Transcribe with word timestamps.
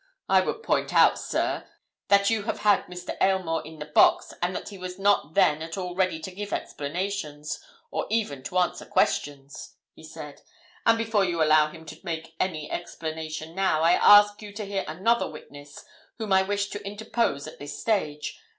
"I 0.27 0.41
would 0.41 0.63
point 0.63 0.95
out, 0.95 1.19
sir, 1.19 1.67
that 2.07 2.31
you 2.31 2.41
have 2.45 2.61
had 2.61 2.85
Mr. 2.87 3.15
Aylmore 3.21 3.63
in 3.63 3.77
the 3.77 3.85
box, 3.85 4.33
and 4.41 4.55
that 4.55 4.69
he 4.69 4.77
was 4.79 4.97
not 4.97 5.35
then 5.35 5.61
at 5.61 5.77
all 5.77 5.93
ready 5.93 6.19
to 6.21 6.31
give 6.31 6.51
explanations, 6.51 7.59
or 7.91 8.07
even 8.09 8.41
to 8.45 8.57
answer 8.57 8.83
questions," 8.87 9.75
he 9.93 10.03
said. 10.03 10.41
"And 10.87 10.97
before 10.97 11.23
you 11.25 11.43
allow 11.43 11.67
him 11.69 11.85
to 11.85 11.99
make 12.03 12.33
any 12.39 12.67
explanation 12.71 13.53
now, 13.53 13.83
I 13.83 13.91
ask 13.91 14.41
you 14.41 14.51
to 14.53 14.65
hear 14.65 14.85
another 14.87 15.29
witness 15.29 15.85
whom 16.17 16.33
I 16.33 16.41
wish 16.41 16.69
to 16.71 16.83
interpose 16.83 17.45
at 17.45 17.59
this 17.59 17.79
stage. 17.79 18.39